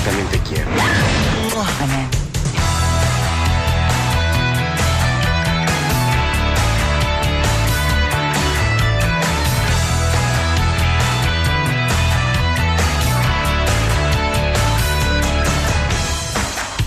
[0.00, 0.70] yo también te quiero.
[1.80, 2.08] Amén.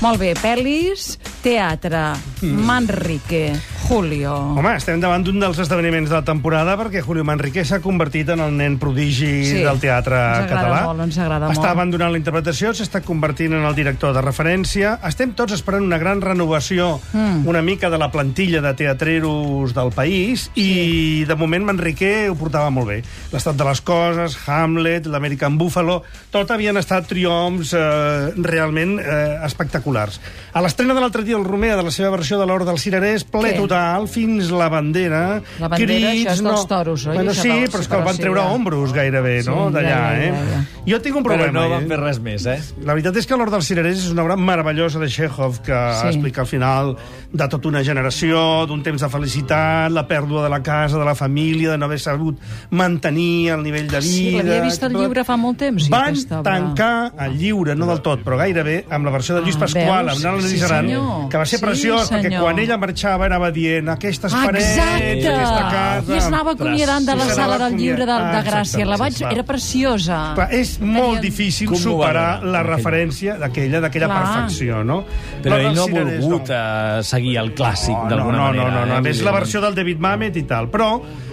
[0.02, 3.54] Molt bé, pel·lis, teatre, Manrique,
[3.94, 4.34] Julio.
[4.58, 8.40] Home, estem davant d'un dels esdeveniments de la temporada perquè Julio Manrique s'ha convertit en
[8.42, 9.60] el nen prodigi Sí.
[9.62, 10.80] del teatre Ens català.
[10.88, 11.70] molt, ens agrada Està molt.
[11.78, 14.96] abandonant la interpretació, s'està convertint en el director de referència.
[15.06, 17.46] Estem tots esperant una gran renovació Mm.
[17.48, 22.72] una mica de la plantilla de teatreros del país i de moment Manrique ho portava
[22.72, 23.04] molt bé.
[23.32, 26.02] L'estat de les coses, Hamlet, l'American Buffalo,
[26.32, 30.20] tot havien estat triomfs eh, realment eh, espectaculars.
[30.54, 33.24] A l'estrena de l'altre dia el Romea de la seva versió de l'Hora del Cirerès,
[33.24, 33.58] ple Què?
[33.58, 35.22] total, fins la bandera...
[35.60, 37.16] La bandera, això és dels toros, oi?
[37.18, 38.52] Bueno, sí, del- però és que el van sí, treure ja.
[38.58, 40.32] ombros gairebé, Sí, no?, ja, d'allà, ja, eh?
[40.32, 40.62] ja, ja.
[40.94, 41.54] Jo tinc un Però problema.
[41.62, 41.88] no van eh?
[41.94, 42.58] fer res més, eh?
[42.84, 46.08] La veritat és que l'Hora dels Cirerers és una obra meravellosa de Chekhov que Sí.
[46.12, 46.96] explica al final
[47.32, 51.16] de tota una generació, d'un temps de felicitat, la pèrdua de la casa, de la
[51.16, 52.38] família, de no haver sabut
[52.70, 54.12] mantenir el nivell de vida...
[54.14, 58.02] Sí, l'havia vist al llibre fa molt temps, sí, Van tancar el lliure, no del
[58.06, 61.30] tot, però gairebé, amb la versió de Lluís Ah, Pasqual, amb Nala Sí, senyor.
[61.30, 65.32] que va ser Sí, preciós, perquè quan ella marxava anava dient aquestes parets, Exacte!
[65.34, 66.14] aquesta casa...
[66.14, 68.38] I es anava acomiadant de la I sala del llibre de, de.
[68.40, 68.88] Ah, Gràcia.
[68.90, 69.22] La vaig...
[69.30, 70.20] Era preciosa.
[70.38, 75.02] Clar, és molt difícil Commovedora, superar la referència d'aquella d'aquella perfecció, no?
[75.44, 78.70] Però ell no ha volgut eh, seguir el clàssic, no, d'alguna no, manera.
[78.70, 78.96] no, no, no.
[78.96, 79.02] eh?
[79.02, 80.70] A més, la versió del David Mamet i tal.
[80.74, 80.90] Però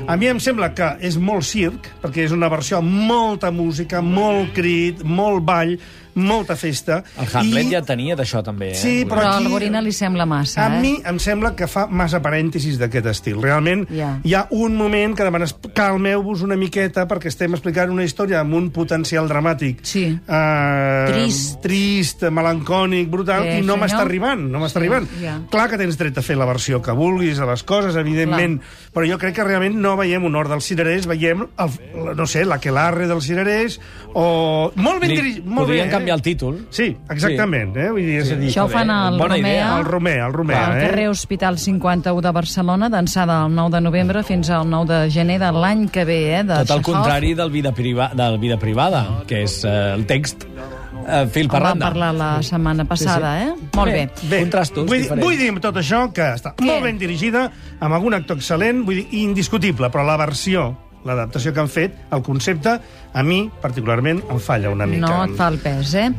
[0.06, 4.03] a mi em sembla que és molt circ, perquè és una versió amb molta música,
[4.05, 5.77] molt crit, molt ball,
[6.14, 7.03] molta festa.
[7.19, 8.75] El Hamlet I- ja tenia d'això, també, eh?
[8.75, 10.80] Sí, però Però aquí- al Gorina li sembla massa, A eh?
[10.80, 13.41] mi em sembla que fa massa parèntesis d'aquest estil.
[13.42, 14.19] Realment, Ja.
[14.25, 18.55] hi ha un moment que demanes calmeu-vos una miqueta perquè estem explicant una història amb
[18.55, 20.19] un potencial dramàtic Sí.
[20.28, 21.61] eh, Trist.
[21.62, 25.08] trist, melancònic, brutal, Eh, i no m'està arribant, no m'està Sí, arribant.
[25.20, 25.41] ja.
[25.50, 28.60] Clar que tens dret a fer la versió que vulguis de les coses, evidentment,
[28.94, 32.44] però jo crec que realment no veiem un or dels cirerers, veiem, el, no sé,
[32.44, 33.81] l'aquelarre dels cirerers,
[34.15, 34.72] o...
[34.76, 36.59] Molt ben dirigit, molt podrien bé, canviar el títol.
[36.75, 37.88] Sí, exactament, eh?
[37.94, 39.53] Vull dir, és a dir, Això ho fan al Bona Romea.
[39.53, 39.71] idea.
[39.78, 40.83] el Romea, el Romea, al eh?
[40.88, 45.38] carrer Hospital 51 de Barcelona, d'ençada el 9 de novembre fins al 9 de gener
[45.41, 46.44] de l'any que ve, eh?
[46.44, 50.44] De Tot el contrari del vida, priva, del vida privada, que és eh, el text
[50.44, 51.87] eh, fil En per vam randa.
[51.88, 53.55] parlar la setmana passada, eh?
[53.77, 54.09] Molt bé.
[54.31, 55.25] Bé, Contrastos vull, diferents.
[55.25, 56.65] vull dir amb tot això que està Què?
[56.67, 57.50] molt ben dirigida,
[57.81, 60.69] amb algun actor excel·lent, vull dir, indiscutible, però la versió,
[61.05, 62.78] l'adaptació que han fet, el concepte,
[63.12, 65.06] a mi, particularment, em falla una mica.
[65.09, 66.11] No et fa el pes, eh?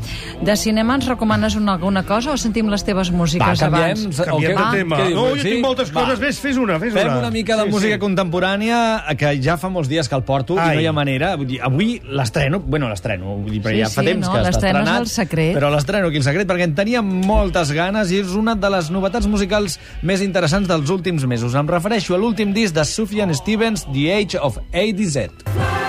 [0.44, 4.22] De cinema ens recomanes una, alguna cosa o sentim les teves músiques Va, canviem, abans?
[4.26, 4.98] Canviem de tema.
[4.98, 5.16] què dius?
[5.16, 5.50] No, jo Sí?
[5.52, 6.02] tinc moltes Va.
[6.02, 6.20] coses.
[6.20, 7.20] Ves, fes una, fes Fem una.
[7.20, 8.00] una mica de Sí, música sí.
[8.02, 10.72] contemporània, que ja fa molts dies que el porto Ai.
[10.74, 11.36] i no hi ha manera.
[11.38, 14.34] Vull dir, avui l'estreno, bueno, l'estreno, vull dir, però Sí, ja fa sí, temps no,
[14.34, 15.02] que està l'estreno és estrenat.
[15.02, 15.56] el secret.
[15.56, 18.90] Però l'estreno aquí el secret, perquè en tenia moltes ganes i és una de les
[18.92, 21.56] novetats musicals més interessants dels últims mesos.
[21.56, 25.81] Em refereixo a l'últim disc de Sufjan Stevens, The Age of A to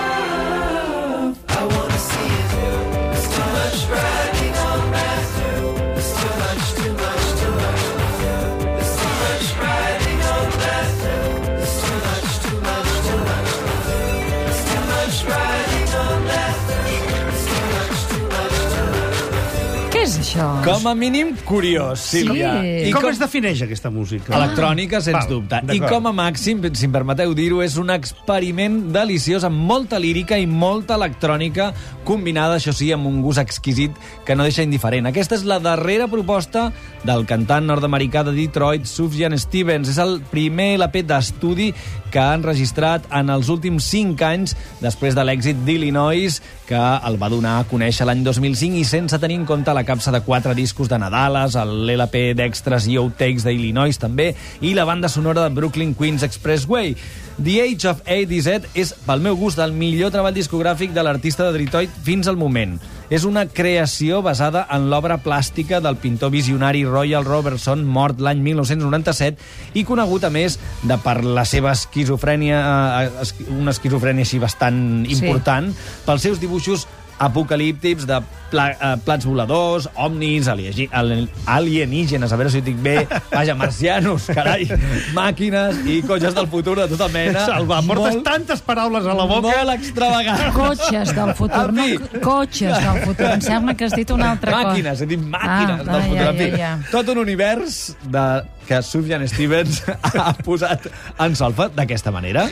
[20.33, 20.47] això?
[20.65, 22.53] Com a mínim, curiós, Sílvia.
[22.61, 22.89] Sí.
[22.89, 24.33] I com, es defineix aquesta música?
[24.35, 25.61] Electrònica, sens Val, dubte.
[25.73, 30.37] I com a màxim, si em permeteu dir-ho, és un experiment deliciós amb molta lírica
[30.39, 31.71] i molta electrònica
[32.03, 33.95] combinada, això sí, amb un gust exquisit
[34.25, 35.07] que no deixa indiferent.
[35.09, 36.71] Aquesta és la darrera proposta
[37.03, 39.91] del cantant nord-americà de Detroit, Sufjan Stevens.
[39.93, 41.71] És el primer LP d'estudi
[42.13, 47.29] que ha enregistrat en els últims 5 anys després de l'èxit d'Illinois, que el va
[47.31, 50.89] donar a conèixer l'any 2005 i sense tenir en compte la capsa de quatre discos
[50.89, 56.23] de Nadales, l'LP d'extras i outtakes d'Illinois també, i la banda sonora de Brooklyn Queens
[56.23, 56.95] Expressway.
[57.41, 61.01] The Age of A to Z és, pel meu gust, el millor treball discogràfic de
[61.01, 62.75] l'artista de Detroit fins al moment.
[63.09, 69.37] És una creació basada en l'obra plàstica del pintor visionari Royal Robertson, mort l'any 1997,
[69.73, 72.61] i conegut, a més, de per la seva esquizofrènia,
[73.03, 75.17] eh, una esquizofrènia així bastant Sí.
[75.25, 75.73] important,
[76.05, 76.87] pels seus dibuixos
[77.19, 78.21] apocalíptics de
[78.51, 83.55] pla, eh, plats voladors, omnis, aliegi- al- alienígenes, a veure si ho dic bé, vaja,
[83.55, 84.67] marcianos, carai,
[85.15, 87.45] màquines i cotxes del futur de tota mena.
[87.47, 89.47] Salva, portes Molt- tantes paraules a la boca.
[89.47, 90.43] Molt extravagant.
[90.53, 91.87] Cotxes del futur, no
[92.21, 93.31] cotxes del futur.
[93.33, 94.67] Em sembla que has dit una altra cosa.
[94.69, 96.17] Màquines, he dit màquines Ah, del ah, futur.
[96.17, 96.73] ja, ja, ja.
[96.91, 98.25] Tot un univers de,
[98.67, 99.81] que Sufjan Stevens
[100.13, 100.87] ha posat
[101.19, 102.47] en solfa d'aquesta manera.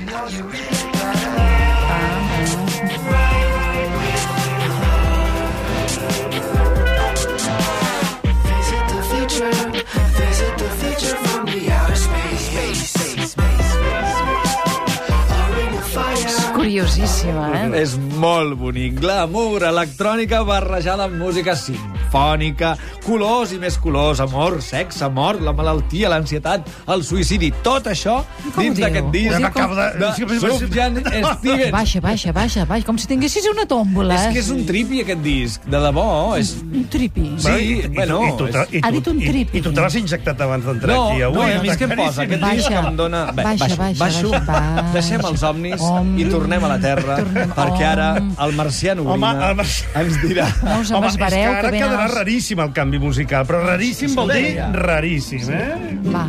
[16.81, 17.81] Boníssima, eh?
[17.81, 18.97] És molt bonic.
[19.01, 22.73] Glamour, electrònica barrejada amb música sinfònica,
[23.05, 28.19] colors i més colors, amor, sexe, mort, la malaltia, l'ansietat, el suïcidi, tot això
[28.55, 31.71] Com dins d'aquest disc Diu Acabo de- de Sufjan Stevens.
[31.81, 34.15] Baixa, baixa, baixa, baixa, com si tinguessis una tòmbola.
[34.15, 34.33] És eh?
[34.33, 36.05] que és un tripi, aquest disc, de debò.
[36.37, 36.53] És...
[36.61, 37.25] Un tripi.
[37.41, 39.57] Sí, i, bueno, i, tu, i, tu, Ha dit un i, tripi.
[39.59, 41.37] i tu te l'has injectat abans d'entrar No, aquí avui.
[41.37, 42.57] no, a mi és que em posa aquest claríssim.
[42.57, 42.81] disc Baixa.
[42.81, 43.21] que em dona...
[43.31, 44.93] Bé, Baixa, baixo, baixa, baixo, baixa, baixa.
[44.93, 46.11] deixem els somnis Om.
[46.19, 48.09] i tornem a la Terra, Tornem- perquè ara
[48.45, 49.31] el marcià Home,
[49.61, 50.47] marcià- ens dirà...
[50.63, 53.61] No us Home, és que emesbareu, ara que venen quedarà raríssim el canvi musical, però
[53.63, 55.95] raríssim vol dir raríssim, eh?
[56.11, 56.25] Va,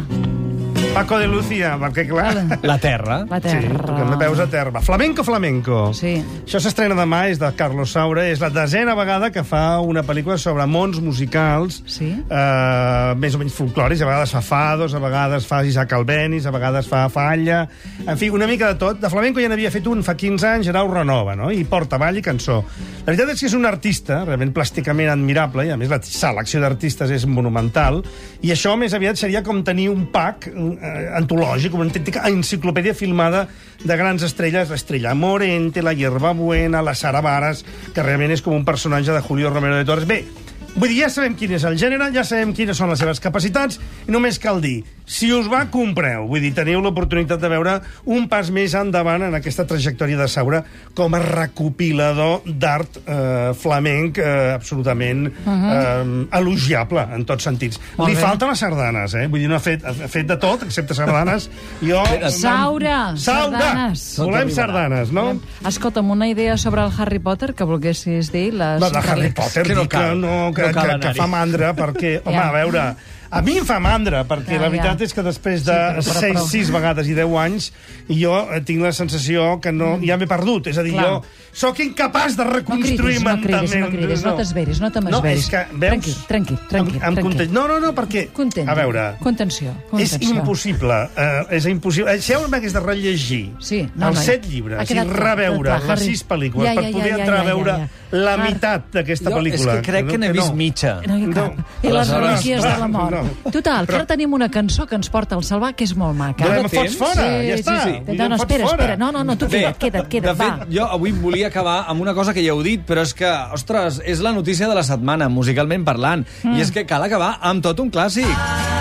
[0.94, 2.58] Paco de Lucía, perquè clar...
[2.62, 3.24] La Terra.
[3.24, 3.78] la Sí, terra.
[3.86, 4.80] tu que em veus a terra.
[4.84, 5.94] Flamenco, flamenco.
[5.96, 6.18] Sí.
[6.44, 10.36] Això s'estrena demà, és de Carlos Saura, és la desena vegada que fa una pel·lícula
[10.38, 12.10] sobre mons musicals, Sí.
[12.28, 16.50] eh, més o menys folclòrics, a vegades fa fados, a vegades fa Isaac Albéniz, a
[16.52, 17.62] vegades fa falla,
[18.06, 19.00] en fi, una mica de tot.
[19.00, 21.50] De flamenco ja n'havia fet un fa 15 anys, ho renova, no?
[21.50, 22.62] I porta ball i cançó.
[23.06, 26.60] La veritat és que és un artista realment plàsticament admirable, i a més la selecció
[26.60, 28.02] d'artistes és monumental,
[28.42, 30.50] i això més aviat seria com tenir un pack
[30.82, 33.46] eh, antològic, una autèntica enciclopèdia filmada
[33.82, 37.64] de grans estrelles, l'estrella Morente, la Hierbabuena, la Sara Varas,
[37.94, 40.08] que realment és com un personatge de Julio Romero de Torres.
[40.10, 40.24] Bé,
[40.72, 43.76] Vull dir, ja sabem quin és el gènere, ja sabem quines són les seves capacitats,
[44.08, 46.24] i només cal dir, si us va, compreu.
[46.30, 47.74] Vull dir, teniu l'oportunitat de veure
[48.08, 50.62] un pas més endavant en aquesta trajectòria de Saura
[50.96, 57.80] com a recopilador d'art eh, flamenc eh, absolutament eh, elogiable, en tots sentits.
[57.98, 58.22] Molt Li bé.
[58.24, 59.26] falten les sardanes, eh?
[59.28, 61.50] Vull dir, no ha fet, ha fet de tot, excepte sardanes.
[61.82, 62.00] Jo...
[62.32, 63.60] Saura, Saura!
[63.60, 64.06] sardanes.
[64.22, 65.26] Volem sardanes, no?
[65.68, 68.54] Escolta'm, una idea sobre el Harry Potter que volguessis dir?
[68.56, 69.30] Les La de Harry.
[69.36, 71.18] Potter, Que no que, no, que, No que, que anar-hi.
[71.18, 72.48] fa mandra, perquè, home, Ja.
[72.48, 72.94] a veure,
[73.32, 75.04] a mi em fa mandra, perquè Ja, la veritat ja.
[75.06, 77.72] és que després de Sí, però- però- 6, 6 vegades i 10 anys,
[78.08, 80.66] jo eh, tinc la sensació que no, ja m'he perdut.
[80.68, 81.06] És a dir, Clar.
[81.06, 81.22] jo
[81.52, 85.44] sóc incapaç de No reconstruir cridis, no cridis, no cridis, no t'esveris, no No, t'esveris.
[85.44, 85.88] és que, veus...
[85.88, 86.94] Tranquil, tranquil, tranquil.
[86.96, 87.24] Em, em tranquil.
[87.24, 87.52] content...
[87.52, 88.26] No, no, no, perquè...
[88.32, 88.68] Content.
[88.68, 89.70] A veure, Contenció.
[89.70, 90.34] és contenció.
[90.36, 91.00] impossible.
[91.16, 92.20] Eh, és impossible.
[92.20, 96.00] Si heu m'hagués de rellegir Sí, no, els no, set llibres i reveure clar, les
[96.04, 97.88] sis pel·lícules Ja, ja, per poder ja, ja, entrar a ja, ja, veure ja.
[98.12, 99.76] La meitat d'aquesta pel·lícula.
[99.78, 100.56] és que crec que n'he vist no.
[100.56, 101.00] mitja.
[101.08, 101.56] No hi cap.
[101.56, 101.64] No.
[101.82, 103.16] I les relíquies de la mort.
[103.22, 103.50] no.
[103.50, 106.44] Total, que ara tenim una cançó que ens porta al Salvar, que és molt maca.
[106.44, 107.78] Però de em fots fora, Sí, ja sí, està.
[107.84, 108.16] sí.
[108.16, 108.76] No, no, espera, fora.
[108.76, 108.96] espera.
[108.96, 110.58] No, no, no, tu queda't, queda't, queda't, de va.
[110.58, 113.30] fet, jo avui volia acabar amb una cosa que ja heu dit, però és que,
[113.52, 116.26] ostres, és la notícia de la setmana, musicalment parlant.
[116.42, 116.56] Mm.
[116.56, 118.26] I és que cal acabar amb tot un clàssic.
[118.28, 118.71] I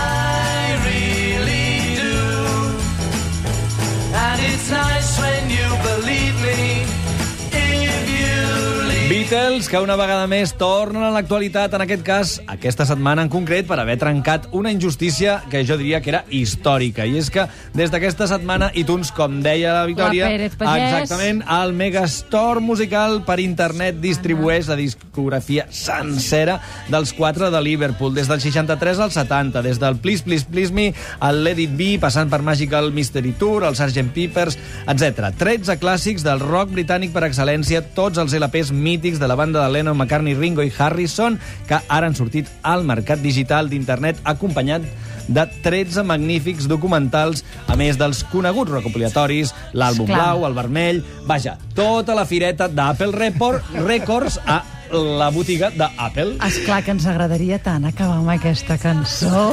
[9.32, 13.64] Beatles, que una vegada més tornen a l'actualitat, en aquest cas, aquesta setmana en concret,
[13.64, 17.06] per haver trencat una injustícia que jo diria que era històrica.
[17.08, 20.82] I és que des d'aquesta setmana, iTunes, com deia la Victòria, La Pérez Pagès.
[20.84, 26.60] exactament, el Megastore musical per internet distribueix la discografia sencera
[26.92, 30.90] dels quatre de Liverpool, des del 63 al 70, des del Please Please Please Me,
[31.22, 34.12] al Let It Be, passant per Magical Mystery Tour, el Sgt.
[34.12, 34.60] Peppers,
[34.92, 35.32] etc.
[35.40, 39.72] 13 clàssics del rock britànic per excel·lència, tots els LPs mítics de la banda de
[39.72, 41.38] Lennon, McCartney, Ringo i Harrison,
[41.70, 44.84] que ara han sortit al mercat digital d'internet acompanyat
[45.32, 51.04] de 13 magnífics documentals, a més dels coneguts recopilatoris, l'àlbum blau, el vermell...
[51.30, 53.32] Vaja, tota la fireta d'Apple
[53.86, 54.62] Records a
[54.92, 56.38] la botiga d'Apple.
[56.48, 59.52] Esclar que ens agradaria tant acabar amb aquesta cançó.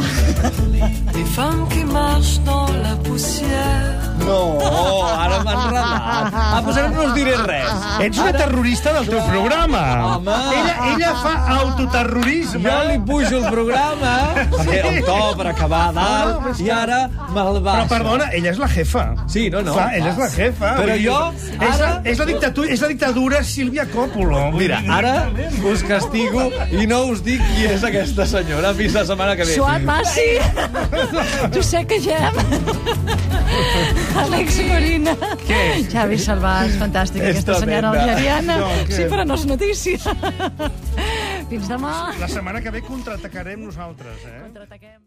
[1.15, 3.97] Des femmes qui marchent dans la poussière.
[4.19, 4.59] No,
[5.07, 6.35] ara m'ha enredat.
[6.35, 7.71] Ah, doncs ara no us diré res.
[8.05, 9.83] Ets una terrorista del teu programa.
[10.17, 10.35] Home.
[10.59, 12.65] Ella, ella fa autoterrorisme.
[12.69, 14.13] Jo li pujo el programa,
[14.53, 17.89] perquè el to per acabar a dalt, i ara me'l Però, baixa.
[17.95, 19.07] perdona, ella és la jefa.
[19.29, 19.73] Sí, no, no.
[19.79, 20.75] Clar, ella és la jefa.
[20.83, 24.51] Però jo, És, ara- la, és, la dictadura, és la dictadura Sílvia Coppola.
[24.53, 25.15] Mira, ara
[25.73, 29.57] us castigo i no us dic qui és aquesta senyora fins la setmana que ve.
[29.59, 30.29] Joan Massi!
[31.55, 32.39] Josep Cagem!
[34.23, 35.15] Àlex Corina!
[35.45, 35.61] Què?
[35.93, 38.59] Xavi Salvàs, fantàstica És aquesta senyora algeriana.
[38.63, 38.71] No?
[38.91, 40.17] Sí, però no és notícia.
[41.49, 41.95] Fins demà.
[42.21, 44.41] La setmana que ve contraatacarem nosaltres, eh?
[44.47, 44.99] Contraataquem.